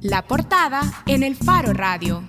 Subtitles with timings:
[0.00, 2.24] La portada en el Faro Radio.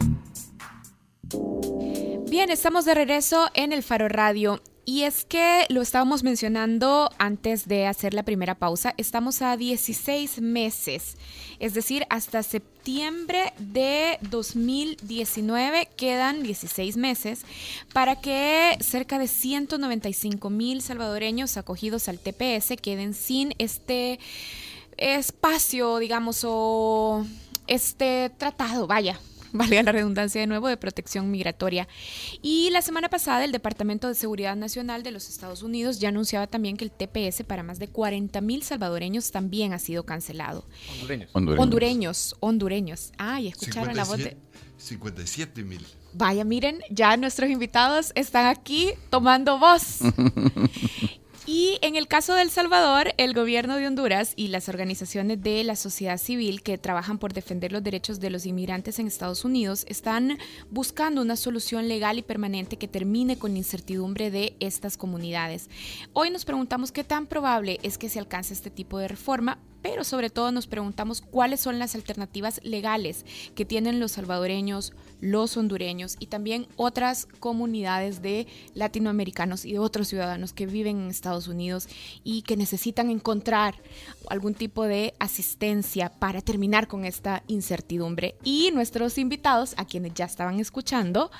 [2.29, 4.61] Bien, estamos de regreso en el Faro Radio.
[4.85, 10.41] Y es que lo estábamos mencionando antes de hacer la primera pausa, estamos a 16
[10.41, 11.15] meses,
[11.59, 17.45] es decir, hasta septiembre de 2019 quedan 16 meses
[17.93, 24.19] para que cerca de 195 mil salvadoreños acogidos al TPS queden sin este
[24.99, 27.25] espacio, digamos, o
[27.67, 29.19] este tratado, vaya,
[29.53, 31.87] valga la redundancia de nuevo, de protección migratoria.
[32.41, 36.47] Y la semana pasada el Departamento de Seguridad Nacional de los Estados Unidos ya anunciaba
[36.47, 40.65] también que el TPS para más de 40 mil salvadoreños también ha sido cancelado.
[41.01, 41.29] Hondureños.
[41.33, 43.11] Hondureños, hondureños.
[43.17, 44.37] Ay, escucharon la voz de...
[44.77, 45.85] 57 mil.
[46.13, 49.99] Vaya, miren, ya nuestros invitados están aquí tomando voz.
[51.51, 55.63] Y en el caso de El Salvador, el gobierno de Honduras y las organizaciones de
[55.63, 59.83] la sociedad civil que trabajan por defender los derechos de los inmigrantes en Estados Unidos
[59.87, 60.37] están
[60.69, 65.71] buscando una solución legal y permanente que termine con la incertidumbre de estas comunidades.
[66.13, 70.03] Hoy nos preguntamos qué tan probable es que se alcance este tipo de reforma, pero
[70.03, 76.15] sobre todo nos preguntamos cuáles son las alternativas legales que tienen los salvadoreños, los hondureños
[76.19, 81.87] y también otras comunidades de latinoamericanos y de otros ciudadanos que viven en Estados Unidos
[82.23, 83.75] y que necesitan encontrar
[84.29, 88.35] algún tipo de asistencia para terminar con esta incertidumbre.
[88.43, 91.31] Y nuestros invitados, a quienes ya estaban escuchando,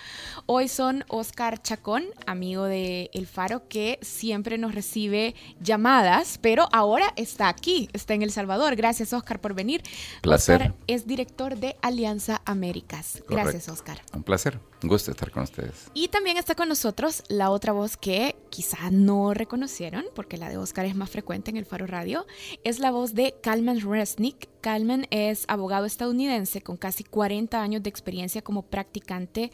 [0.45, 7.13] hoy son Oscar Chacón, amigo de El Faro, que siempre nos recibe llamadas, pero ahora
[7.15, 8.75] está aquí, está en El Salvador.
[8.75, 9.83] Gracias, Oscar, por venir.
[10.21, 10.61] Placer.
[10.61, 13.23] Oscar es director de Alianza Américas.
[13.27, 14.01] Gracias, Oscar.
[14.13, 15.91] Un placer, gusto estar con ustedes.
[15.93, 20.57] Y también está con nosotros la otra voz que quizá no reconocieron, porque la de
[20.57, 22.25] Oscar es más frecuente en el Faro Radio,
[22.63, 24.49] es la voz de Kalman Resnick.
[24.61, 29.51] Kalman es abogado estadounidense con casi 40 años de experiencia como practicante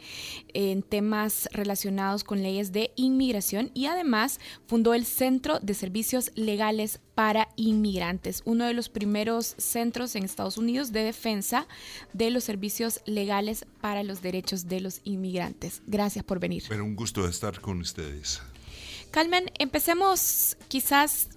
[0.52, 7.00] en temas relacionados con leyes de inmigración y además fundó el Centro de Servicios Legales
[7.14, 11.66] para Inmigrantes, uno de los primeros centros en Estados Unidos de defensa
[12.12, 15.15] de los servicios legales para los derechos de los inmigrantes.
[15.86, 16.64] Gracias por venir.
[16.68, 18.40] Bueno, un gusto estar con ustedes.
[19.10, 21.28] Calmen, empecemos quizás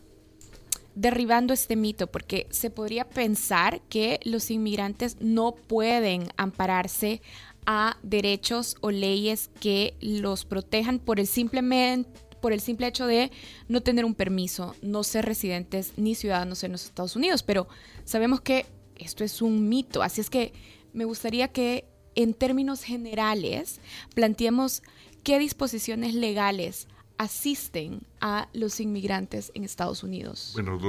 [0.95, 7.21] derribando este mito, porque se podría pensar que los inmigrantes no pueden ampararse
[7.65, 12.09] a derechos o leyes que los protejan por el simplemente
[12.41, 13.31] por el simple hecho de
[13.67, 17.67] no tener un permiso, no ser residentes ni ciudadanos en los Estados Unidos, pero
[18.05, 20.53] sabemos que esto es un mito, así es que
[20.93, 21.88] me gustaría que
[22.19, 23.79] en términos generales
[24.13, 24.83] planteemos
[25.23, 26.87] qué disposiciones legales
[27.17, 30.51] asisten a los inmigrantes en Estados Unidos?
[30.53, 30.79] Bueno,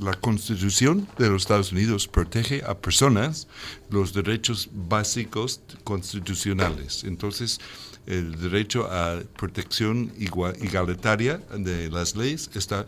[0.00, 3.48] la Constitución de los Estados Unidos protege a personas
[3.88, 7.04] los derechos básicos constitucionales.
[7.04, 7.58] Entonces,
[8.06, 12.84] el derecho a protección igualitaria de las leyes está,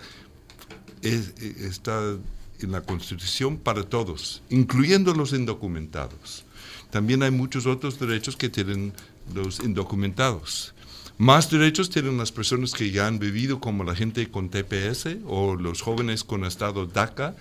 [1.03, 2.19] está
[2.61, 6.46] en la Constitución para todos, incluyendo los indocumentados.
[6.91, 8.93] También hay muchos otros derechos que tienen
[9.35, 10.75] los indocumentados.
[11.19, 15.55] Más derechos tienen las personas que ya han vivido, como la gente con TPS o
[15.55, 17.35] los jóvenes con estado DACA.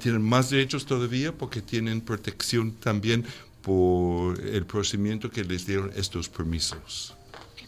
[0.00, 3.24] tienen más derechos todavía porque tienen protección también
[3.62, 7.14] por el procedimiento que les dieron estos permisos.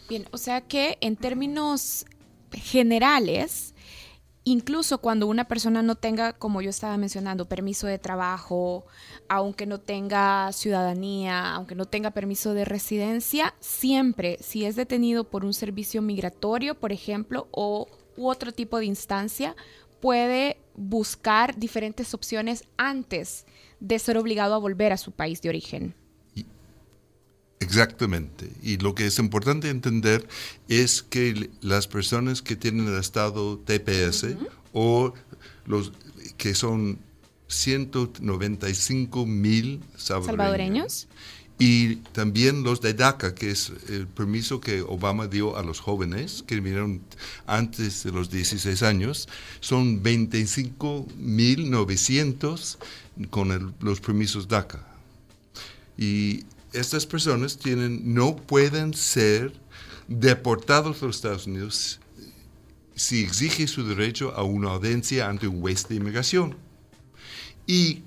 [0.09, 2.05] Bien, o sea que en términos
[2.51, 3.68] generales,
[4.51, 8.85] incluso cuando una persona no tenga, como yo estaba mencionando, permiso de trabajo,
[9.27, 15.45] aunque no tenga ciudadanía, aunque no tenga permiso de residencia, siempre, si es detenido por
[15.45, 19.55] un servicio migratorio, por ejemplo, o u otro tipo de instancia,
[19.99, 23.45] puede buscar diferentes opciones antes
[23.79, 25.95] de ser obligado a volver a su país de origen.
[27.69, 28.51] Exactamente.
[28.63, 30.27] Y lo que es importante entender
[30.67, 34.25] es que las personas que tienen el estado TPS
[34.73, 35.13] o
[35.67, 35.91] los
[36.37, 36.97] que son
[37.47, 41.07] 195 mil salvadoreños.
[41.61, 46.43] Y también los de DACA, que es el permiso que Obama dio a los jóvenes
[46.47, 47.01] que vinieron
[47.45, 49.29] antes de los 16 años,
[49.59, 52.77] son 25.900
[53.29, 54.87] con los permisos DACA.
[55.97, 59.53] Y estas personas no pueden ser
[60.07, 61.99] deportados a los Estados Unidos
[62.95, 66.57] si exige su derecho a una audiencia ante un juez de inmigración.
[67.65, 68.01] Y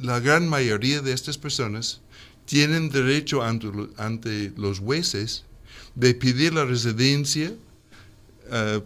[0.00, 2.00] la gran mayoría de estas personas
[2.44, 5.44] tienen derecho ante, los jueces
[5.96, 7.52] de pedir la residencia
[8.52, 8.80] eh,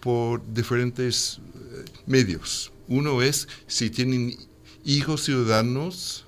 [0.00, 2.72] por diferentes eh, medios.
[2.88, 4.36] Uno es si tienen
[4.84, 6.25] hijos ciudadanos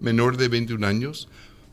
[0.00, 1.28] menor de 21 años,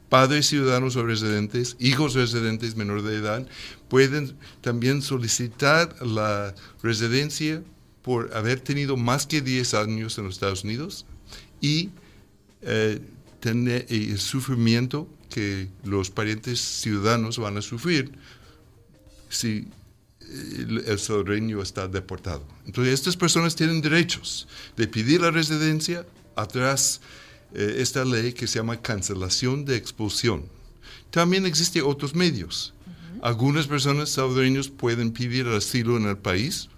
[0.09, 3.47] padres ciudadanos o residentes, hijos residentes menor de edad,
[3.89, 7.63] pueden también solicitar la residencia
[8.01, 11.06] por haber tenido más que 10 años en los Estados Unidos
[11.59, 11.89] y
[12.62, 13.01] eh,
[13.39, 18.12] tener el sufrimiento que los parientes ciudadanos van a sufrir
[19.29, 19.68] si
[20.21, 22.45] el, el está deportado.
[22.65, 27.01] Entonces, estas personas tienen derechos de pedir la residencia atrás
[27.57, 30.45] eh, esta ley que se llama cancelación de expulsión.
[31.09, 32.75] También existen otros medios.
[33.21, 36.69] Algunas personas salvadoreños pueden pedir asilo en el país.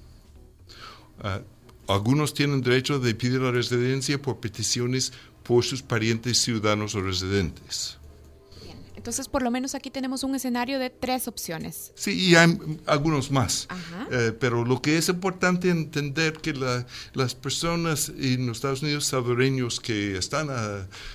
[1.21, 1.41] Ah,
[1.87, 5.11] algunos tienen derecho de pedir la residencia por peticiones
[5.43, 7.98] por sus parientes ciudadanos o residentes.
[8.99, 11.93] Entonces, por lo menos aquí tenemos un escenario de tres opciones.
[11.95, 13.65] Sí, y hay algunos más.
[14.11, 16.53] Eh, pero lo que es importante entender que
[17.13, 20.49] las personas en los Estados Unidos salvadoreños que están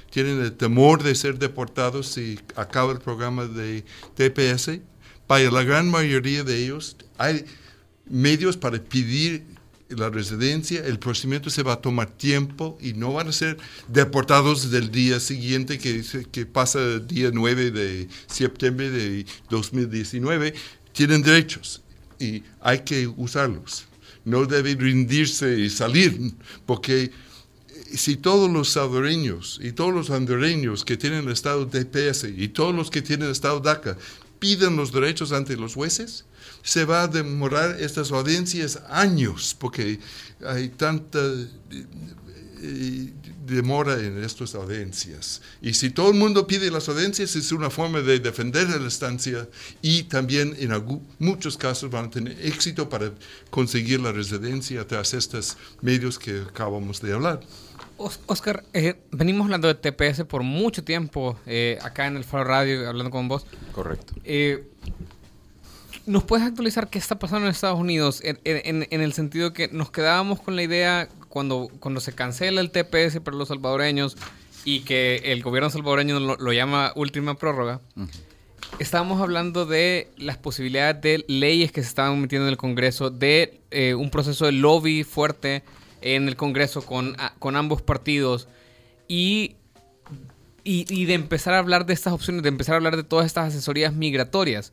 [0.08, 3.84] tienen el temor de ser deportados si acaba el programa de
[4.14, 4.80] TPS,
[5.26, 7.44] para la gran mayoría de ellos hay
[8.06, 9.44] medios para pedir
[9.88, 13.58] la residencia, el procedimiento se va a tomar tiempo y no van a ser
[13.88, 20.54] deportados del día siguiente que, que pasa el día 9 de septiembre de 2019.
[20.92, 21.82] Tienen derechos
[22.18, 23.84] y hay que usarlos.
[24.24, 26.32] No deben rendirse y salir,
[26.64, 27.10] porque
[27.92, 32.48] si todos los salvadoreños y todos los hondureños que tienen el estado de PS y
[32.48, 33.96] todos los que tienen el estado DACA
[34.38, 36.24] piden los derechos ante los jueces,
[36.64, 40.00] se va a demorar estas audiencias años, porque
[40.44, 43.12] hay tanta eh,
[43.46, 45.42] demora en estas audiencias.
[45.60, 49.46] Y si todo el mundo pide las audiencias, es una forma de defender la estancia
[49.82, 50.72] y también en
[51.18, 53.12] muchos casos van a tener éxito para
[53.50, 57.40] conseguir la residencia tras estos medios que acabamos de hablar.
[57.98, 62.88] Oscar, eh, venimos hablando de TPS por mucho tiempo eh, acá en el Faro Radio,
[62.88, 63.46] hablando con vos.
[63.72, 64.14] Correcto.
[66.06, 68.20] ¿Nos puedes actualizar qué está pasando en Estados Unidos?
[68.22, 73.20] En, el sentido que nos quedábamos con la idea cuando, cuando se cancela el TPS
[73.20, 74.16] para los salvadoreños
[74.64, 77.80] y que el gobierno salvadoreño lo, llama última prórroga.
[78.78, 83.60] Estábamos hablando de las posibilidades de leyes que se estaban metiendo en el Congreso, de
[83.70, 85.62] eh, un proceso de lobby fuerte
[86.00, 88.48] en el Congreso con, con ambos partidos
[89.06, 89.56] y,
[90.64, 93.48] y, de empezar a hablar de estas opciones, de empezar a hablar de todas estas
[93.48, 94.72] asesorías migratorias.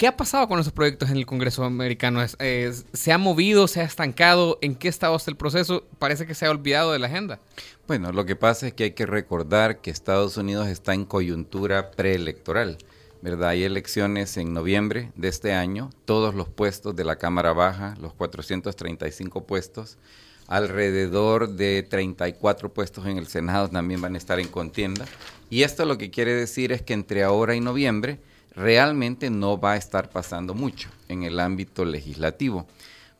[0.00, 2.24] ¿Qué ha pasado con esos proyectos en el Congreso americano?
[2.26, 3.68] ¿Se ha movido?
[3.68, 4.56] ¿Se ha estancado?
[4.62, 5.84] ¿En qué estado está el proceso?
[5.98, 7.38] Parece que se ha olvidado de la agenda.
[7.86, 11.90] Bueno, lo que pasa es que hay que recordar que Estados Unidos está en coyuntura
[11.90, 12.78] preelectoral.
[13.20, 13.50] ¿verdad?
[13.50, 18.14] Hay elecciones en noviembre de este año, todos los puestos de la Cámara Baja, los
[18.14, 19.98] 435 puestos,
[20.46, 25.04] alrededor de 34 puestos en el Senado también van a estar en contienda.
[25.50, 28.18] Y esto lo que quiere decir es que entre ahora y noviembre
[28.54, 32.66] realmente no va a estar pasando mucho en el ámbito legislativo.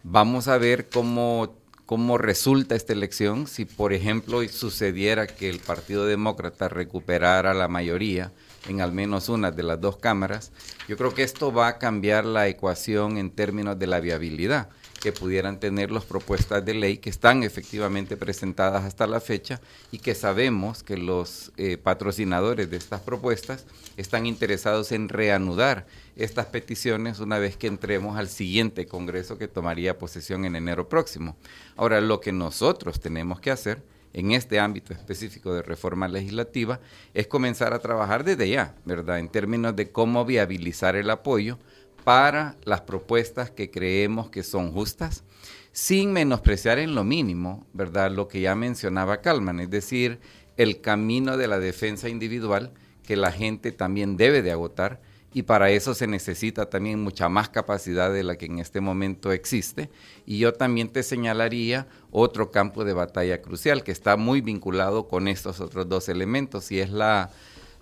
[0.02, 1.56] Vamos a ver cómo,
[1.86, 8.32] cómo resulta esta elección si, por ejemplo, sucediera que el Partido Demócrata recuperara la mayoría
[8.68, 10.52] en al menos una de las dos cámaras.
[10.88, 15.12] Yo creo que esto va a cambiar la ecuación en términos de la viabilidad que
[15.12, 19.60] pudieran tener las propuestas de ley que están efectivamente presentadas hasta la fecha
[19.90, 23.64] y que sabemos que los eh, patrocinadores de estas propuestas
[23.96, 25.86] están interesados en reanudar
[26.16, 31.36] estas peticiones una vez que entremos al siguiente Congreso que tomaría posesión en enero próximo.
[31.76, 33.82] Ahora, lo que nosotros tenemos que hacer
[34.12, 36.80] en este ámbito específico de reforma legislativa
[37.14, 39.18] es comenzar a trabajar desde ya, ¿verdad?
[39.18, 41.58] En términos de cómo viabilizar el apoyo
[42.04, 45.24] para las propuestas que creemos que son justas,
[45.72, 48.10] sin menospreciar en lo mínimo, ¿verdad?
[48.10, 50.20] Lo que ya mencionaba Calman, es decir,
[50.56, 52.72] el camino de la defensa individual
[53.04, 55.00] que la gente también debe de agotar
[55.32, 59.30] y para eso se necesita también mucha más capacidad de la que en este momento
[59.30, 59.88] existe.
[60.26, 65.28] Y yo también te señalaría otro campo de batalla crucial que está muy vinculado con
[65.28, 67.30] estos otros dos elementos y es la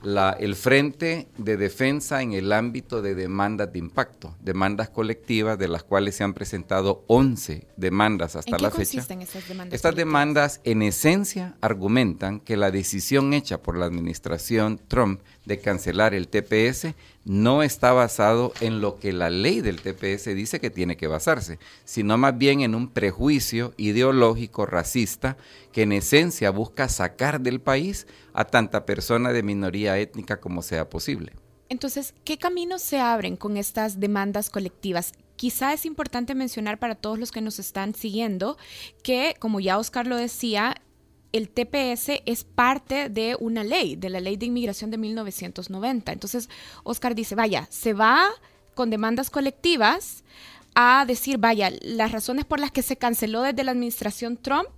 [0.03, 5.83] el frente de defensa en el ámbito de demandas de impacto, demandas colectivas de las
[5.83, 9.01] cuales se han presentado 11 demandas hasta ¿En la qué fecha.
[9.01, 15.21] Esas demandas, estas demandas en esencia argumentan que la decisión hecha por la administración Trump
[15.49, 20.61] de cancelar el TPS no está basado en lo que la ley del TPS dice
[20.61, 25.37] que tiene que basarse, sino más bien en un prejuicio ideológico racista
[25.73, 30.89] que en esencia busca sacar del país a tanta persona de minoría étnica como sea
[30.89, 31.33] posible.
[31.71, 35.13] Entonces, ¿qué caminos se abren con estas demandas colectivas?
[35.37, 38.57] Quizá es importante mencionar para todos los que nos están siguiendo
[39.03, 40.75] que, como ya Oscar lo decía,
[41.33, 46.13] el TPS es parte de una ley, de la ley de inmigración de 1990.
[46.13, 46.49] Entonces,
[46.85, 48.29] Oscar dice, vaya, se va
[48.75, 50.25] con demandas colectivas
[50.75, 54.69] a decir, vaya, las razones por las que se canceló desde la administración Trump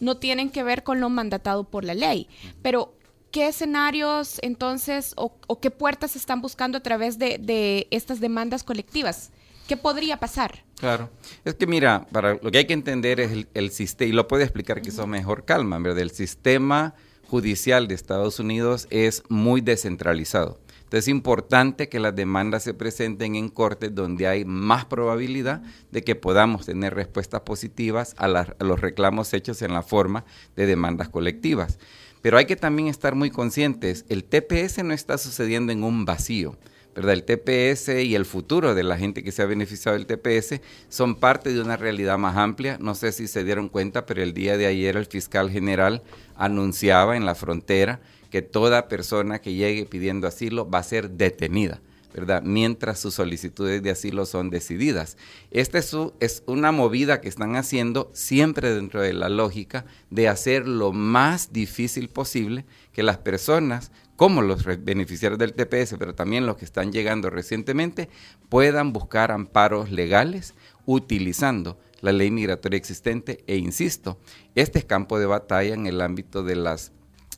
[0.00, 2.28] no tienen que ver con lo mandatado por la ley.
[2.62, 2.94] Pero,
[3.32, 9.30] ¿qué escenarios entonces o, qué puertas están buscando a través de estas demandas colectivas?
[9.68, 10.64] ¿Qué podría pasar?
[10.80, 11.10] Claro.
[11.44, 14.44] Es que mira, para lo que hay que entender es el, sistema, y lo puede
[14.44, 15.98] explicar quizá mejor calma, ¿verdad?
[15.98, 16.94] El sistema
[17.28, 20.58] judicial de Estados Unidos es muy descentralizado.
[20.78, 25.60] Entonces es importante que las demandas se presenten en cortes donde hay más probabilidad
[25.92, 30.24] de que podamos tener respuestas positivas a, a, los reclamos hechos en la forma
[30.56, 31.78] de demandas colectivas.
[32.22, 36.56] Pero hay que también estar muy conscientes, el TPS no está sucediendo en un vacío.
[36.98, 41.14] El TPS y el futuro de la gente que se ha beneficiado del TPS son
[41.14, 42.76] parte de una realidad más amplia.
[42.80, 46.02] No sé si se dieron cuenta, pero el día de ayer el fiscal general
[46.34, 48.00] anunciaba en la frontera
[48.30, 51.80] que toda persona que llegue pidiendo asilo va a ser detenida.
[52.12, 52.42] ¿verdad?
[52.42, 55.16] Mientras sus solicitudes de asilo son decididas.
[55.52, 60.66] Esta es, es, una movida que están haciendo siempre dentro de la lógica de hacer
[60.66, 66.56] lo más difícil posible que las personas como los beneficiarios del TPS, pero también los
[66.56, 68.08] que están llegando recientemente,
[68.48, 70.54] puedan buscar amparos legales
[70.86, 74.18] utilizando la ley migratoria existente e insisto,
[74.56, 76.90] este es campo de batalla en el ámbito de las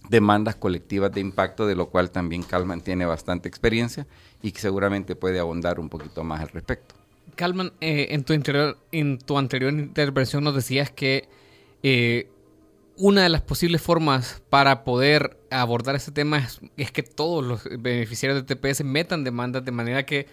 [0.08, 4.06] demandas colectivas de impacto, de lo cual también Calman tiene bastante experiencia
[4.40, 6.94] y que seguramente puede abundar un poquito más al respecto.
[7.36, 11.28] Calman, eh, en, tu interior, en tu anterior intervención nos decías que
[11.82, 12.30] eh,
[13.00, 18.46] una de las posibles formas para poder abordar este tema es, que todos los beneficiarios
[18.46, 20.26] de TPS metan demandas de manera que,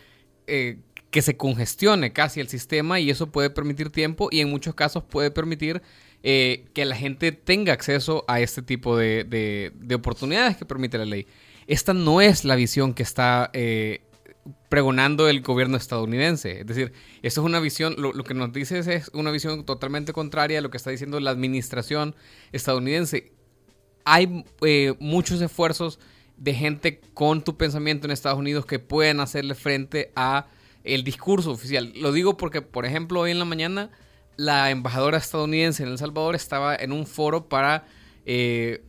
[0.48, 0.78] eh,
[1.10, 5.04] que se congestione casi el sistema y eso puede permitir tiempo y en muchos casos
[5.04, 5.82] puede permitir
[6.24, 11.26] eh, que la gente tenga acceso a este tipo de, oportunidades que permite la ley.
[11.68, 14.02] Esta no es la visión que está eh,
[14.70, 16.62] pregonando el gobierno estadounidense.
[16.62, 20.60] Es decir, esto es una visión, lo, que nos dices es una visión totalmente contraria
[20.60, 22.16] a lo que está diciendo la administración
[22.52, 23.32] estadounidense.
[24.06, 26.00] Hay eh, muchos esfuerzos
[26.38, 30.48] de gente con tu pensamiento en Estados Unidos que pueden hacerle frente a
[30.84, 31.92] el discurso oficial.
[31.96, 33.92] Lo digo porque, por ejemplo, hoy en la mañana
[34.38, 37.86] la embajadora estadounidense en El Salvador estaba en un foro para
[38.26, 38.84] eh,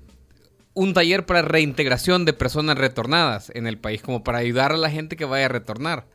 [0.78, 4.88] un taller para reintegración de personas retornadas en el país, como para ayudar a la
[4.88, 6.06] gente que vaya a retornar.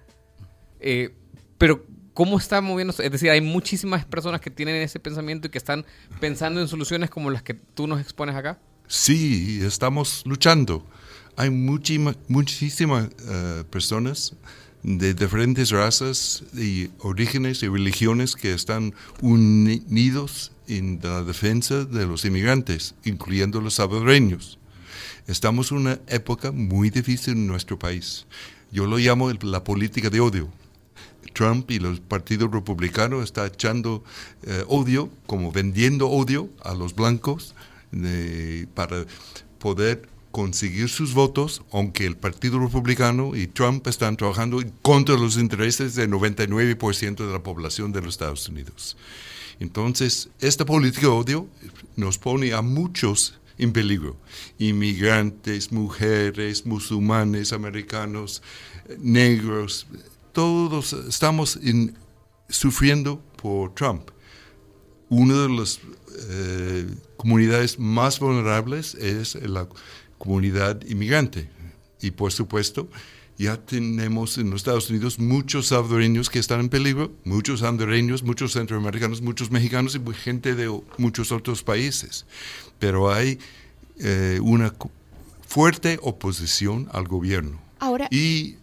[0.80, 1.14] Eh,
[1.58, 3.06] pero, ¿cómo está moviéndose?
[3.06, 5.86] Es decir, hay muchísimas personas que tienen ese pensamiento y que están
[6.22, 8.58] pensando en soluciones como las que tú nos expones acá.
[8.88, 10.88] Sí, estamos luchando.
[11.36, 14.34] Hay muchísimas eh, personas
[14.84, 22.26] de diferentes razas y orígenes y religiones que están unidos en la defensa de los
[22.26, 24.60] inmigrantes, incluyendo los salvadoreños.
[25.28, 28.26] Estamos en una época muy difícil en nuestro país.
[28.72, 30.50] Yo lo llamo la política de odio.
[31.34, 34.04] Trump y los partidos republicanos están echando
[34.44, 37.56] eh, odio, como vendiendo odio a los blancos
[38.74, 39.06] para
[39.60, 45.94] poder conseguir sus votos, aunque el Partido Republicano y Trump están trabajando contra los intereses
[45.94, 48.98] del 99% de la población de los Estados Unidos.
[49.60, 51.48] Entonces, esta política de odio
[51.96, 54.18] nos pone a muchos en peligro.
[54.58, 58.42] Inmigrantes, mujeres, musulmanes, americanos,
[58.98, 59.86] negros,
[60.32, 61.60] todos estamos
[62.50, 64.10] sufriendo por Trump.
[65.10, 65.80] Una de las
[66.28, 66.88] eh,
[67.18, 69.68] comunidades más vulnerables es la
[70.24, 71.50] comunidad inmigrante.
[72.02, 72.88] Y por supuesto,
[73.38, 78.54] ya tenemos en los Estados Unidos muchos salvadoreños que están en peligro, muchos hondureños, muchos
[78.54, 82.26] centroamericanos, muchos mexicanos y gente de muchos otros países.
[82.80, 83.38] Pero hay
[84.00, 84.74] eh, una
[85.46, 87.60] fuerte oposición al gobierno.
[87.80, 88.08] Ahora.
[88.10, 88.56] Y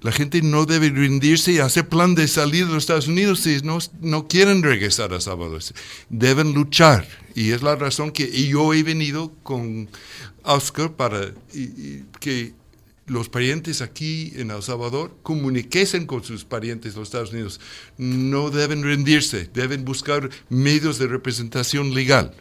[0.00, 3.60] la gente no debe rendirse y hacer plan de salir de los Estados Unidos si
[3.62, 5.60] no, no quieren regresar a Salvador.
[6.08, 7.25] Deben luchar.
[7.36, 9.90] Y es la razón que yo he venido con
[10.42, 11.34] Oscar para
[12.18, 12.54] que
[13.04, 17.60] los parientes aquí en El Salvador comuniquesen con sus parientes en los Estados Unidos.
[17.98, 22.32] No deben rendirse, deben buscar medios de representación legal.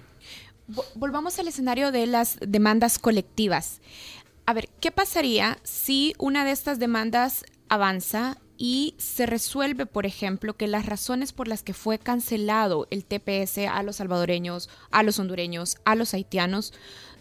[0.96, 3.82] Volvamos al escenario de las demandas colectivas.
[4.46, 10.56] A ver, ¿qué pasaría si una de estas demandas avanza y se resuelve, por ejemplo,
[10.56, 15.20] que las razones por las que fue cancelado el TPS a los salvadoreños, a los
[15.20, 16.74] hondureños, a los haitianos,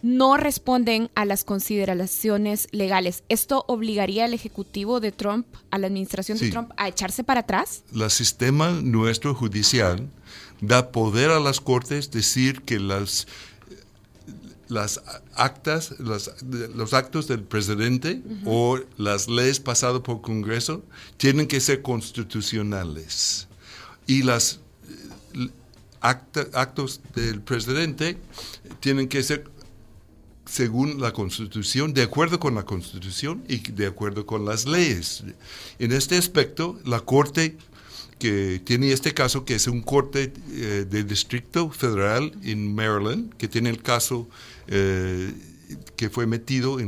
[0.02, 3.24] no responden a las consideraciones legales.
[3.30, 7.84] ¿Esto obligaría al Ejecutivo de Trump, a la administración de Trump, a echarse para atrás?
[7.94, 10.10] El sistema nuestro judicial
[10.60, 13.26] da poder a las cortes decir que las
[14.68, 15.02] las
[15.34, 16.30] actas, los,
[16.74, 20.84] los actos del presidente o las leyes pasadas por Congreso
[21.16, 23.48] tienen que ser constitucionales.
[24.06, 24.60] Y los
[26.00, 28.18] actos del presidente
[28.80, 29.50] tienen que ser
[30.46, 35.24] según la Constitución, de acuerdo con la Constitución y de acuerdo con las leyes.
[35.78, 37.56] En este aspecto, la Corte
[38.18, 43.48] que tiene este caso, que es un corte eh, de distrito federal en Maryland, que
[43.48, 44.28] tiene el caso
[44.68, 45.32] eh,
[45.96, 46.78] que fue metido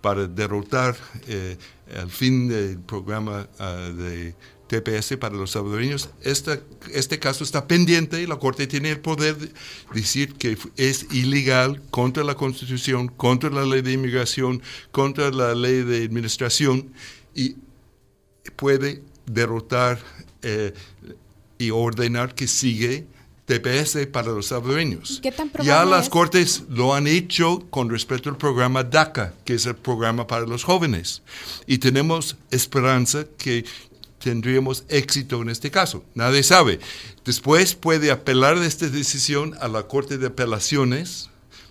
[0.00, 0.96] para derrotar
[1.28, 1.56] eh,
[1.96, 4.34] al fin del programa ah, de
[4.66, 6.10] TPS para los salvadoreños.
[6.22, 9.52] Este caso está pendiente y la Corte tiene el poder de
[9.92, 15.82] decir que es ilegal contra la Constitución, contra la ley de inmigración, contra la ley
[15.82, 16.92] de administración
[17.34, 17.56] y
[18.56, 19.98] puede derrotar
[20.42, 20.72] eh,
[21.58, 23.06] y ordenar que sigue
[23.46, 25.20] TPS para los salvadoreños.
[25.62, 30.26] ya las cortes lo han hecho con respecto al programa DACA, que es el programa
[30.26, 31.22] para los jóvenes.
[31.66, 33.64] Y tenemos esperanza que
[34.18, 36.02] tendríamos éxito en este caso.
[36.14, 36.80] Nadie sabe.
[37.24, 41.28] Después puede apelar de esta decisión a la Corte de Apelaciones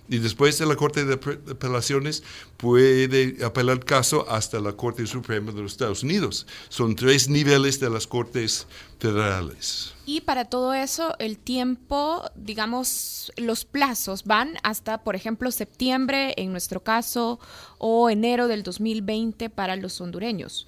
[0.08, 2.22] y después de la Corte de Apelaciones
[2.56, 6.46] puede apelar el caso hasta la Corte Suprema de los Estados Unidos.
[6.68, 8.66] Son tres niveles de las Cortes
[8.98, 9.94] federales.
[10.06, 16.52] Y para todo eso, el tiempo, digamos, los plazos van hasta, por ejemplo, septiembre en
[16.52, 17.40] nuestro caso
[17.78, 20.66] o enero del 2020 para los hondureños.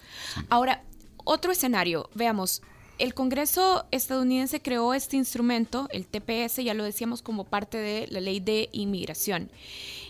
[0.49, 0.83] Ahora,
[1.25, 2.63] otro escenario, veamos,
[2.99, 8.21] el Congreso estadounidense creó este instrumento, el TPS, ya lo decíamos, como parte de la
[8.21, 9.51] ley de inmigración.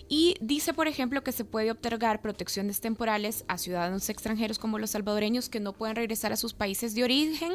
[0.09, 4.91] Y dice, por ejemplo, que se puede otorgar protecciones temporales a ciudadanos extranjeros como los
[4.91, 7.55] salvadoreños que no pueden regresar a sus países de origen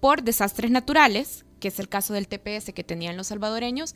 [0.00, 3.94] por desastres naturales, que es el caso del TPS que tenían los salvadoreños,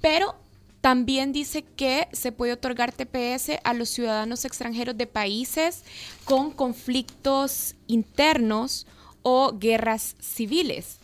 [0.00, 0.36] pero
[0.80, 5.82] también dice que se puede otorgar TPS a los ciudadanos extranjeros de países
[6.24, 8.86] con conflictos internos
[9.22, 10.98] o guerras civiles.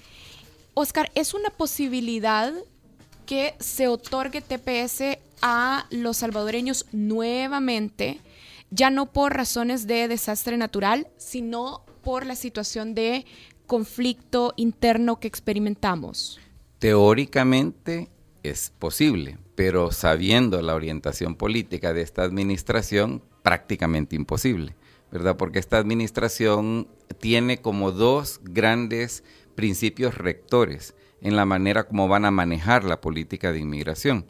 [0.75, 2.53] Oscar, ¿es una posibilidad
[3.27, 8.19] que se otorgue TPS a los salvadoreños nuevamente,
[8.71, 13.25] ya no por razones de desastre natural, sino por la situación de
[13.67, 16.41] conflicto interno que experimentamos?
[16.79, 18.09] Teóricamente
[18.43, 24.75] es posible, pero sabiendo la orientación política de esta administración, prácticamente imposible,
[25.15, 25.37] ¿verdad?
[25.37, 26.89] Porque esta administración
[27.21, 29.23] tiene como dos grandes
[29.55, 34.27] principios rectores en la manera como van a manejar la política de inmigración.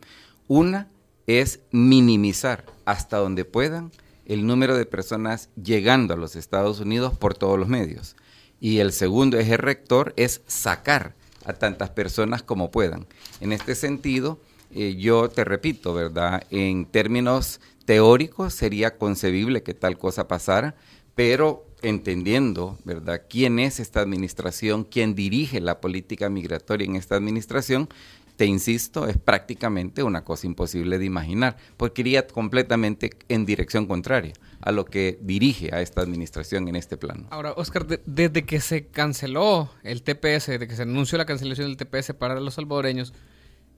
[0.46, 0.90] Una
[1.26, 3.92] es minimizar hasta donde puedan
[4.26, 8.14] el número de personas llegando a los Estados Unidos por todos los medios.
[8.60, 11.14] Y el segundo eje rector es sacar
[11.46, 13.06] a tantas personas como puedan.
[13.40, 14.38] En este sentido,
[14.70, 16.42] eh, yo te repito, ¿verdad?
[16.50, 20.74] En términos teóricos sería concebible que tal cosa pasara,
[21.14, 27.88] pero entendiendo, ¿verdad?, quién es esta administración, quién dirige la política migratoria en esta administración,
[28.36, 34.32] te insisto, es prácticamente una cosa imposible de imaginar, porque iría completamente en dirección contraria
[34.60, 37.28] a lo que dirige a esta administración en este plano.
[37.30, 41.76] Ahora, Oscar, desde que se canceló el TPS, desde que se anunció la cancelación del
[41.76, 43.12] TPS para los salvadoreños,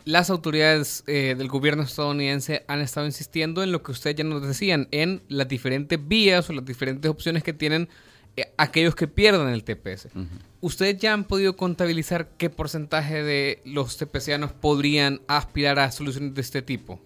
[0.06, 4.40] las autoridades eh, del gobierno estadounidense han estado insistiendo en lo que ustedes ya nos
[4.40, 7.88] decían, en las diferentes vías o las diferentes opciones que tienen
[8.36, 10.08] eh, aquellos que pierdan el TPS.
[10.60, 16.40] ¿Ustedes ya han podido contabilizar qué porcentaje de los TPSianos podrían aspirar a soluciones de
[16.40, 17.00] este tipo?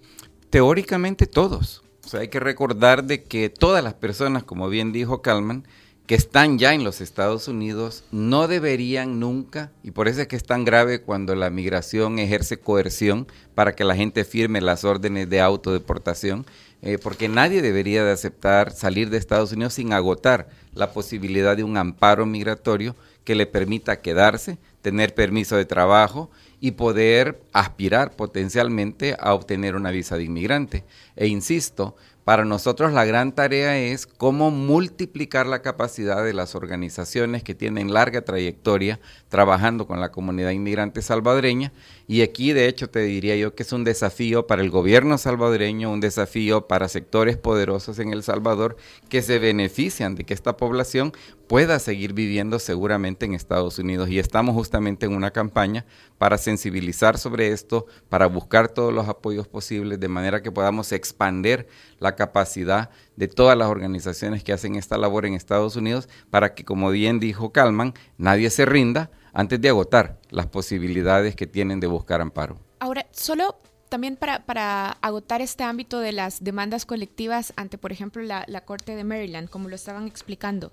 [0.51, 1.83] Teóricamente todos.
[2.05, 5.67] O sea, hay que recordar de que todas las personas, como bien dijo Kalman,
[6.11, 10.35] que están ya en los Estados Unidos no deberían nunca, y por eso es que
[10.35, 15.31] es tan grave cuando la migración ejerce coerción para que la gente firme las órdenes
[15.31, 16.47] de autodeportación,
[16.83, 21.63] eh, porque nadie debería de aceptar salir de Estados Unidos sin agotar la posibilidad de
[21.63, 29.17] un amparo migratorio que le permita quedarse, tener permiso de trabajo y poder aspirar potencialmente
[29.21, 30.83] a obtener una visa de inmigrante.
[31.15, 31.95] E insisto,
[32.31, 37.93] para nosotros la gran tarea es cómo multiplicar la capacidad de las organizaciones que tienen
[37.93, 41.73] larga trayectoria trabajando con la comunidad inmigrante salvadoreña.
[42.07, 45.91] Y aquí de hecho te diría yo que es un desafío para el gobierno salvadoreño,
[45.91, 48.77] un desafío para sectores poderosos en El Salvador
[49.09, 51.13] que se benefician de que esta población
[51.51, 54.09] pueda seguir viviendo seguramente en Estados Unidos.
[54.09, 55.85] Y estamos justamente en una campaña
[56.17, 61.67] para sensibilizar sobre esto, para buscar todos los apoyos posibles, de manera que podamos expander
[61.99, 66.65] la capacidad de todas las organizaciones que hacen esta labor en Estados Unidos, para que,
[66.65, 71.89] como bien dijo Calman, nadie se rinda antes de agotar las posibilidades que tienen de
[71.89, 72.61] buscar amparo.
[72.79, 73.57] Ahora, solo
[73.89, 78.61] también para, para, agotar este ámbito de las demandas colectivas ante, por ejemplo, la, la
[78.61, 80.71] Corte de Maryland, como lo estaban explicando.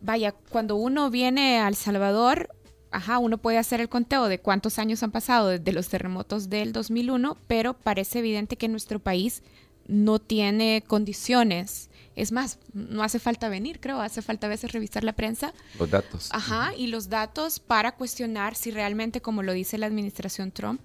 [0.00, 2.54] Vaya, cuando uno viene a El Salvador,
[2.90, 6.72] ajá, uno puede hacer el conteo de cuántos años han pasado desde los terremotos del
[6.72, 9.42] 2001, pero parece evidente que nuestro país
[9.86, 11.90] no tiene condiciones.
[12.14, 15.52] Es más, no hace falta venir, creo, hace falta a veces revisar la prensa.
[15.78, 16.28] Los datos.
[16.32, 20.80] Ajá, y los datos para cuestionar si realmente, como lo dice la administración Trump,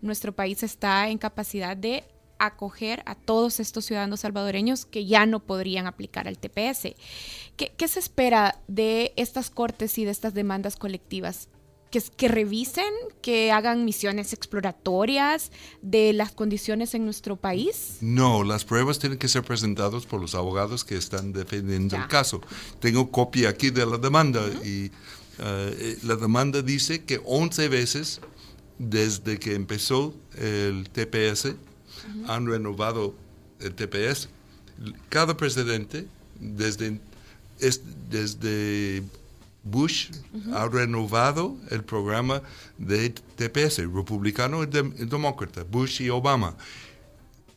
[0.00, 2.04] nuestro país está en capacidad de
[2.38, 6.94] acoger a todos estos ciudadanos salvadoreños que ya no podrían aplicar al TPS.
[7.56, 11.48] ¿Qué, qué se espera de estas cortes y de estas demandas colectivas?
[11.90, 17.98] Que, que, revisen, que hagan misiones exploratorias de las condiciones en nuestro país?
[18.00, 22.02] No, las pruebas tienen que ser presentadas por los abogados que están defendiendo ya.
[22.02, 22.40] el caso.
[22.80, 24.66] Tengo copia aquí de la demanda uh -huh.
[24.66, 24.90] y
[25.40, 28.20] uh, la demanda dice que 11 veces
[28.78, 31.54] desde que empezó el TPS
[32.06, 32.30] uh -huh.
[32.30, 33.14] han renovado
[33.60, 34.28] el TPS.
[35.08, 36.06] Cada presidente,
[36.38, 37.00] desde,
[37.60, 39.02] es, desde
[39.64, 40.54] Bush uh -huh.
[40.56, 42.42] ha renovado el programa
[42.78, 46.54] de TPS, republicano y, de, demócrata, Bush y Obama.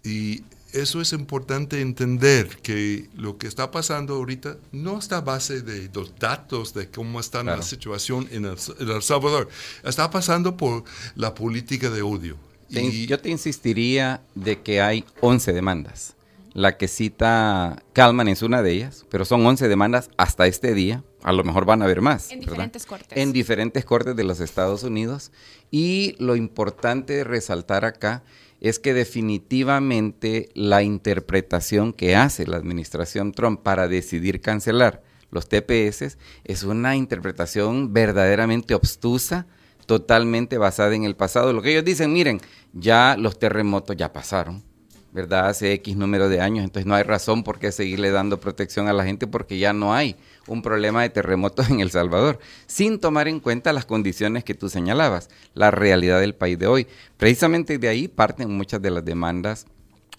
[0.04, 5.62] Y eso es importante entender que lo que está pasando ahorita no está a base
[5.62, 7.58] de los datos de cómo está claro.
[7.58, 9.50] la situación en el, en el, Salvador.
[9.84, 10.84] Está pasando por
[11.16, 12.38] la política de odio.
[12.72, 16.16] Te, y, yo te insistiría de que hay 11 demandas.
[16.54, 21.04] La que cita Kalman es una de ellas, pero son 11 demandas hasta este día.
[21.22, 22.32] A lo mejor van a haber más.
[22.32, 23.18] En diferentes cortes.
[23.18, 25.32] En diferentes cortes de los Estados Unidos.
[25.70, 28.24] Y lo importante de resaltar acá
[28.62, 36.18] es que definitivamente la interpretación que hace la administración Trump para decidir cancelar los TPS
[36.44, 39.48] es una interpretación verdaderamente obstusa,
[39.89, 41.52] totalmente basada en el pasado.
[41.52, 42.39] Lo que ellos dicen, miren,
[42.73, 44.63] ya los terremotos ya pasaron,
[45.12, 45.47] ¿verdad?
[45.47, 48.93] Hace X número de años, entonces no hay razón por qué seguirle dando protección a
[48.93, 53.28] la gente porque ya no hay un problema de terremotos en El Salvador, sin tomar
[53.28, 56.86] en cuenta las condiciones que tú señalabas, la realidad del país de hoy.
[57.17, 59.65] Precisamente de ahí parten muchas de las demandas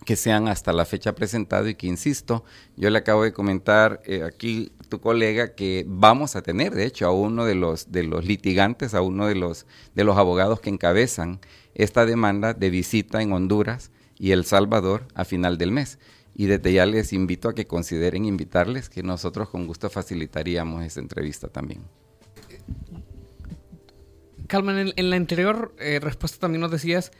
[0.05, 2.43] que se han hasta la fecha presentado y que, insisto,
[2.77, 7.07] yo le acabo de comentar eh, aquí tu colega que vamos a tener, de hecho,
[7.07, 10.69] a uno de los, de los litigantes, a uno de los, de los abogados que
[10.69, 11.41] encabezan
[11.75, 15.99] esta demanda de visita en Honduras y El Salvador a final del mes.
[16.35, 21.01] Y desde ya les invito a que consideren invitarles, que nosotros con gusto facilitaríamos esa
[21.01, 21.83] entrevista también.
[24.47, 27.13] Calman, en, la anterior eh, respuesta también nos decías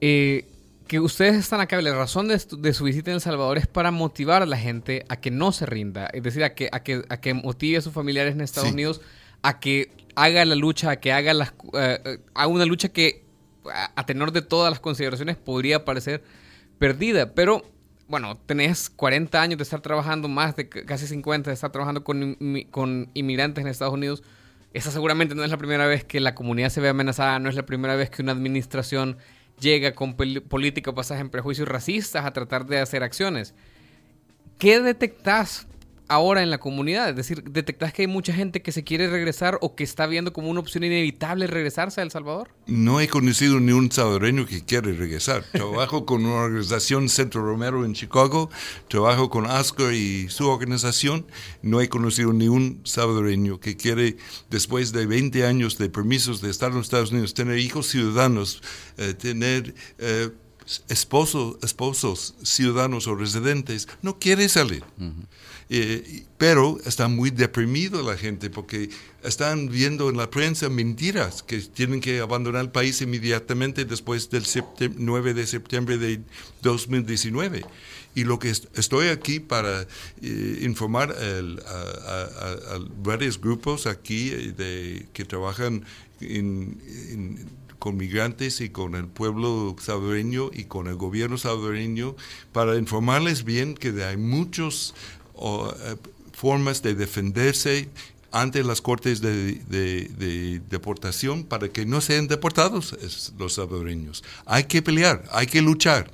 [0.00, 0.46] eh,
[0.90, 3.92] que ustedes están acá, la razón de, de, su visita en El Salvador es para
[3.92, 7.04] motivar a la gente a que no se rinda, es decir, a que, a que,
[7.08, 8.74] a que motive a sus familiares en Estados sí.
[8.74, 9.00] Unidos
[9.40, 11.78] a que haga la lucha, a que haga, las, uh,
[12.34, 13.24] haga una lucha que
[13.94, 16.24] a tenor de todas las consideraciones podría parecer
[16.80, 17.62] perdida, pero
[18.08, 22.36] bueno, tenés 40 años de estar trabajando, más de casi 50 de estar trabajando con,
[22.72, 24.24] con inmigrantes en Estados Unidos.
[24.72, 27.54] Esa seguramente no es la primera vez que la comunidad se ve amenazada, no es
[27.54, 29.18] la primera vez que una administración
[29.60, 33.54] llega con política basada en prejuicios racistas a tratar de hacer acciones.
[34.58, 35.66] ¿Qué detectás
[36.10, 37.08] ahora en la comunidad?
[37.08, 40.32] Es decir, ¿detectás que hay mucha gente que se quiere regresar o que está viendo
[40.32, 42.50] como una opción inevitable regresarse a El Salvador?
[42.66, 45.44] No he conocido ni un salvadoreño que quiere regresar.
[45.52, 48.50] Trabajo con una organización Centro Romero en Chicago,
[48.88, 51.26] trabajo con Oscar y su organización.
[51.62, 54.16] No he conocido ni un salvadoreño que quiere,
[54.50, 58.62] después de 20 años de permisos de estar en los Estados Unidos, tener hijos ciudadanos,
[58.98, 59.74] eh, tener...
[59.98, 60.30] Eh,
[60.88, 64.84] esposos, esposos, ciudadanos o residentes, no quiere salir.
[64.98, 65.26] Uh -huh.
[65.72, 68.90] Eh, pero está muy deprimido la gente porque
[69.22, 74.42] están viendo en la prensa mentiras que tienen que abandonar el país inmediatamente después del
[74.96, 76.22] 9 de septiembre de
[76.62, 77.64] 2019.
[78.16, 79.86] Y lo que est estoy aquí para
[80.20, 85.84] eh, informar el, a, a, a, varios grupos aquí de, que trabajan
[86.20, 86.80] en,
[87.12, 87.46] en
[87.80, 92.14] con migrantes y con el pueblo salvadoreño y con el gobierno salvadoreño
[92.52, 94.94] para informarles bien que hay muchos
[95.34, 95.96] o, eh,
[96.32, 97.88] formas de defenderse
[98.32, 102.96] ante las cortes de, de, de, deportación para que no sean deportados
[103.36, 104.22] los salvadoreños.
[104.46, 106.12] Hay que pelear, hay que luchar.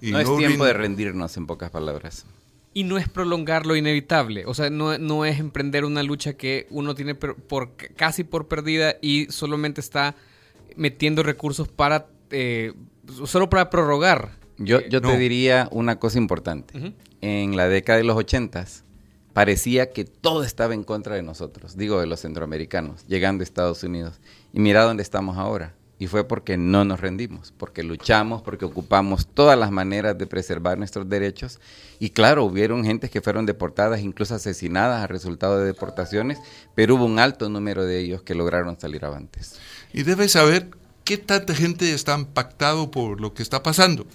[0.00, 2.24] Y no, no es tiempo de rendirnos, en pocas palabras.
[2.72, 6.68] Y no es prolongar lo inevitable, o sea, no, no es emprender una lucha que
[6.70, 10.14] uno tiene por, por, casi por perdida y solamente está
[10.78, 12.72] metiendo recursos para eh,
[13.26, 14.38] solo para prorrogar.
[14.56, 15.10] Yo, yo no.
[15.10, 16.76] te diría una cosa importante.
[16.76, 16.94] Uh -huh.
[17.20, 18.84] En la década de los ochentas
[19.32, 23.82] parecía que todo estaba en contra de nosotros, digo de los centroamericanos, llegando a Estados
[23.82, 24.20] Unidos.
[24.52, 25.74] Y mira dónde estamos ahora.
[25.98, 30.78] Y fue porque no nos rendimos, porque luchamos, porque ocupamos todas las maneras de preservar
[30.78, 31.58] nuestros derechos.
[31.98, 36.38] Y claro, hubieron gentes que fueron deportadas, incluso asesinadas a resultado de deportaciones,
[36.74, 39.58] pero hubo un alto número de ellos que lograron salir avantes.
[39.92, 40.70] Y debes saber
[41.04, 44.06] qué tanta gente está impactado por lo que está pasando.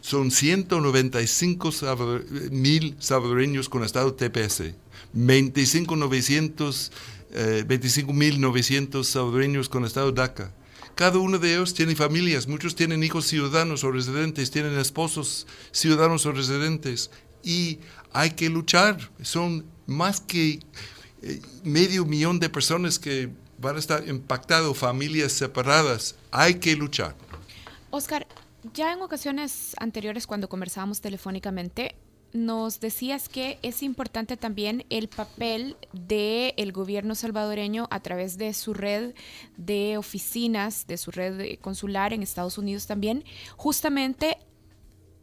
[0.00, 1.70] Son 195
[2.50, 4.74] mil salvadoreños con estado TPS,
[5.14, 6.90] 25.900
[7.32, 10.52] eh, 25.900 salvadoreños con estado DACA,
[11.00, 16.26] cada uno de ellos tiene familias, muchos tienen hijos ciudadanos o residentes, tienen esposos ciudadanos
[16.26, 17.10] o residentes
[17.42, 17.78] y
[18.12, 19.10] hay que luchar.
[19.22, 20.60] Son más que
[21.22, 26.16] eh, medio millón de personas que van a estar impactados, familias separadas.
[26.32, 27.16] Hay que luchar.
[27.88, 28.26] Oscar,
[28.74, 31.89] ya en ocasiones anteriores cuando conversábamos telefónicamente,
[32.32, 38.74] nos decías que es importante también el papel del gobierno salvadoreño a través de su
[38.74, 39.14] red
[39.56, 43.24] de oficinas, de su red consular en Estados Unidos también,
[43.56, 44.38] justamente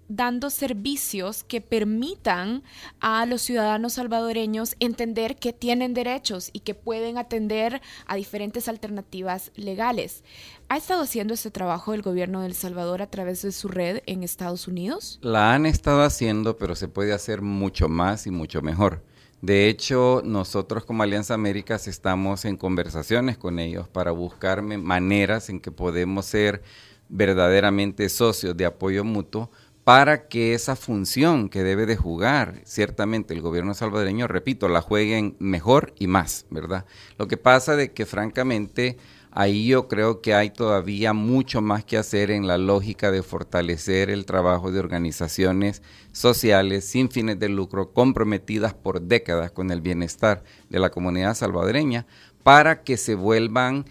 [0.09, 2.63] dando servicios que permitan
[2.99, 9.51] a los ciudadanos salvadoreños entender que tienen derechos y que pueden atender a diferentes alternativas
[9.55, 10.23] legales.
[10.69, 14.01] ¿Ha estado haciendo este trabajo el gobierno de El Salvador a través de su red
[14.05, 15.19] en Estados Unidos?
[15.21, 19.03] La han estado haciendo, pero se puede hacer mucho más y mucho mejor.
[19.41, 25.59] De hecho, nosotros como Alianza Américas estamos en conversaciones con ellos para buscar maneras en
[25.59, 26.63] que podemos ser
[27.09, 29.51] verdaderamente socios de apoyo mutuo
[29.87, 35.37] para que esa función que debe de jugar ciertamente el gobierno salvadoreño, repito, la jueguen
[35.39, 36.83] mejor y más, ¿verdad?
[37.17, 38.97] Lo que pasa de que francamente
[39.31, 44.09] ahí yo creo que hay todavía mucho más que hacer en la lógica de fortalecer
[44.09, 50.43] el trabajo de organizaciones sociales sin fines de lucro comprometidas por décadas con el bienestar
[50.69, 52.07] de la comunidad salvadoreña
[52.43, 53.85] para que se vuelvan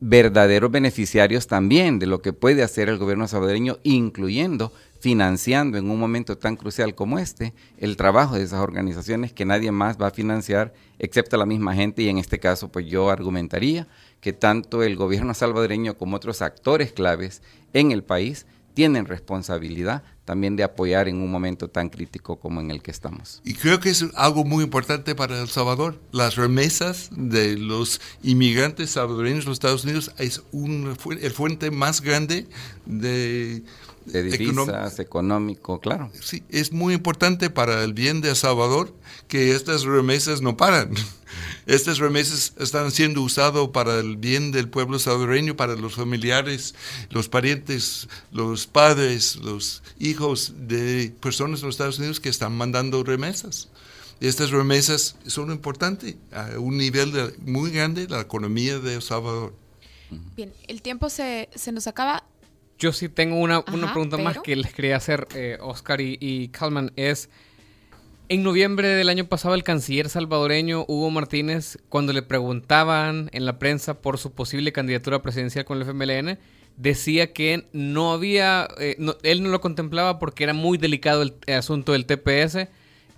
[0.00, 5.98] verdaderos beneficiarios también de lo que puede hacer el gobierno salvadoreño, incluyendo financiando en un
[5.98, 10.10] momento tan crucial como este el trabajo de esas organizaciones que nadie más va a
[10.12, 13.88] financiar excepto la misma gente y en este caso pues yo argumentaría
[14.20, 20.54] que tanto el gobierno salvadoreño como otros actores claves en el país tienen responsabilidad también
[20.54, 23.40] de apoyar en un momento tan crítico como en el que estamos.
[23.44, 26.00] Y creo que es algo muy importante para El Salvador.
[26.12, 32.00] Las remesas de los inmigrantes salvadoreños en los Estados Unidos es un, el fuente más
[32.02, 32.46] grande
[32.86, 33.64] de
[34.06, 36.10] de divisas, económico, claro.
[36.20, 38.94] Sí, es muy importante para el bien de El Salvador
[39.28, 40.94] que estas remesas no paran.
[41.66, 46.74] Estas remesas están siendo usadas para el bien del pueblo salvadoreño, para los familiares,
[47.10, 53.04] los parientes, los padres, los hijos de personas en los Estados Unidos que están mandando
[53.04, 53.68] remesas.
[54.20, 59.54] Estas remesas son importantes a un nivel muy grande de la economía de El Salvador.
[60.36, 62.24] Bien, el tiempo se, se nos acaba.
[62.78, 66.92] Yo sí tengo una, pregunta más que les quería hacer, eh, Oscar y, y Calman.
[66.96, 67.30] Es,
[68.32, 73.58] en noviembre del año pasado, el canciller salvadoreño Hugo Martínez, cuando le preguntaban en la
[73.58, 76.38] prensa por su posible candidatura presidencial con el FMLN,
[76.78, 81.92] decía que no había, eh, él no lo contemplaba porque era muy delicado el, asunto
[81.92, 82.68] del TPS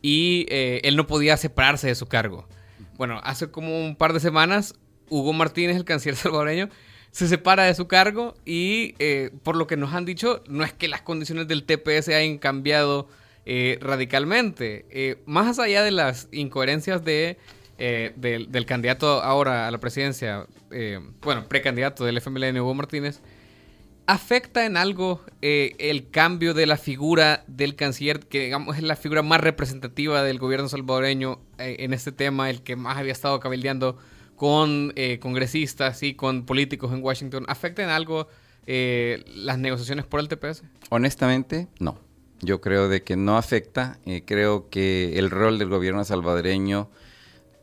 [0.03, 2.49] y eh, él no podía separarse de su cargo.
[2.97, 4.75] Bueno, hace como un par de semanas,
[5.11, 6.71] Hugo Martínez, el canciller salvadoreño,
[7.13, 10.73] se separa de su cargo y eh, por lo que nos han dicho, no es
[10.73, 13.07] que las condiciones del TPS hayan cambiado
[13.47, 14.87] eh, radicalmente.
[14.91, 17.39] Eh, más allá de las incoherencias de,
[17.77, 20.47] del, candidato ahora a la presidencia,
[21.23, 23.21] bueno, precandidato del FMLN, Hugo Martínez,
[24.07, 29.23] ¿afecta en algo el cambio de la figura del canciller, que digamos es la figura
[29.23, 33.99] más representativa del gobierno salvadoreño en este tema, el que más había estado cabildeando?
[34.37, 38.29] con eh, congresistas y con políticos en Washington afecten algo
[38.67, 40.65] eh, las negociaciones por el TPS?
[40.91, 41.99] Honestamente, no.
[42.45, 43.99] Yo creo de que no afecta.
[44.05, 46.91] Eh, creo que el rol del gobierno salvadoreño,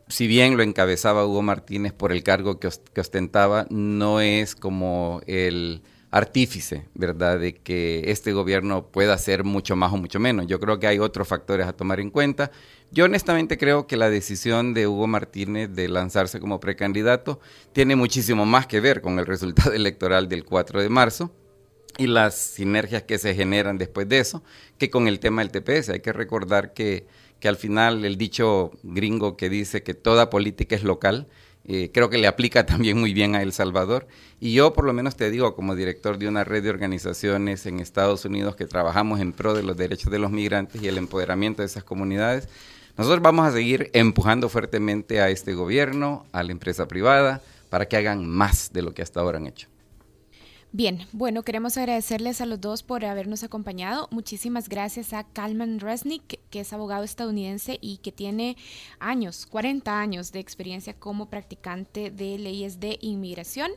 [0.08, 5.84] si bien lo encabezaba Hugo Martínez por el cargo que, ostentaba, no es como el
[6.12, 10.48] artífice, ¿verdad?, de que este gobierno pueda hacer mucho más o mucho menos.
[10.48, 12.52] Yo creo que hay otros factores a tomar en cuenta.
[12.91, 17.39] Yo honestamente creo que la decisión de Hugo Martínez de lanzarse como precandidato
[17.72, 21.32] tiene muchísimo más que ver con el resultado electoral del 4 de marzo
[21.98, 24.44] y las sinergias que se generan después de eso,
[24.78, 25.90] que con el tema del TPS.
[25.90, 27.06] Hay que recordar que,
[27.40, 31.28] que al final el dicho gringo que dice que toda política es local,
[31.66, 34.08] eh, creo que le aplica también muy bien a El Salvador.
[34.40, 37.80] Y yo por lo menos te digo, como director de una red de organizaciones en
[37.80, 41.62] Estados Unidos que trabajamos en pro de los derechos de los migrantes y el empoderamiento
[41.62, 42.48] de esas comunidades,
[42.98, 47.96] nosotros vamos a seguir empujando fuertemente a este gobierno, a la empresa privada, para que
[47.96, 49.71] hagan más de lo que hasta ahora han hecho.
[50.74, 54.08] Bien, bueno, queremos agradecerles a los dos por habernos acompañado.
[54.10, 58.56] Muchísimas gracias a Kalman Resnick, que es abogado estadounidense y que tiene
[58.98, 63.70] años, 40 años de experiencia como practicante de leyes de inmigración.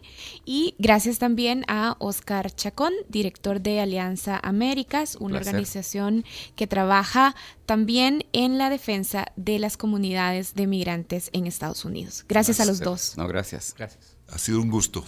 [0.44, 7.34] Y gracias también a Oscar Chacón, director de Alianza Américas, una organización que trabaja
[7.66, 12.24] también en la defensa de las comunidades de migrantes en Estados Unidos.
[12.28, 13.14] Gracias, a los dos.
[13.16, 13.74] No, gracias.
[13.76, 14.16] Gracias.
[14.28, 15.04] Ha sido un gusto.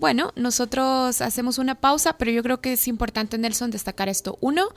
[0.00, 4.38] Bueno, nosotros hacemos una pausa, pero yo creo que es importante, Nelson, destacar esto.
[4.40, 4.68] Uno,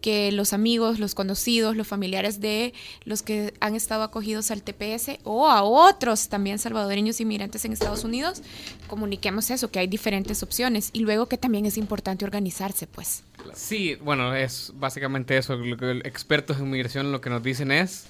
[0.00, 2.72] que los amigos, los conocidos, los familiares de
[3.04, 8.04] los que han estado acogidos al TPS o a otros también salvadoreños inmigrantes en Estados
[8.04, 8.40] Unidos,
[8.86, 10.88] comuniquemos eso, que hay diferentes opciones.
[10.94, 13.22] Y luego que también es importante organizarse, pues.
[13.54, 15.56] Sí, bueno, es básicamente eso.
[15.56, 18.06] Lo que expertos en inmigración lo que nos dicen es,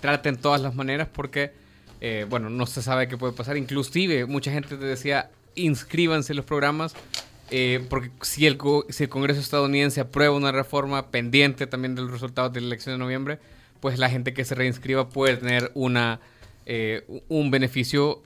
[0.00, 1.52] traten todas las maneras porque,
[2.00, 3.58] eh, bueno, no se sabe qué puede pasar.
[3.58, 6.94] Inclusive, mucha gente te decía, inscríbanse en los programas,
[7.50, 8.58] eh, porque si el,
[8.90, 12.94] si el Congreso estadounidense aprueba una reforma pendiente también de los resultados de la elección
[12.94, 13.38] de noviembre,
[13.80, 16.20] pues la gente que se reinscriba puede tener una,
[16.66, 18.22] eh, un beneficio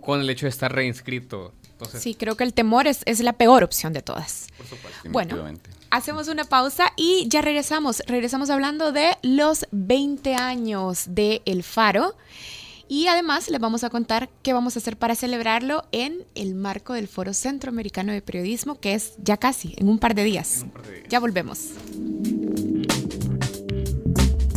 [0.00, 1.52] con el hecho de estar reinscrito.
[1.98, 4.48] sí, creo que el temor es, es la peor opción de todas.
[4.56, 5.10] Por supuesto.
[5.10, 5.48] Bueno,
[5.90, 8.02] hacemos una pausa y ya regresamos.
[8.06, 12.14] Regresamos hablando de los 20 años de El Faro.
[12.92, 16.92] Y además les vamos a contar qué vamos a hacer para celebrarlo en el marco
[16.92, 20.66] del Foro Centroamericano de Periodismo, que es ya casi, en un par de días.
[20.74, 21.06] Par de días.
[21.08, 21.70] Ya volvemos.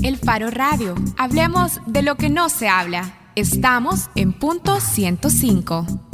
[0.04, 0.96] El Faro Radio.
[1.18, 3.32] Hablemos de lo que no se habla.
[3.36, 6.05] Estamos en punto 105.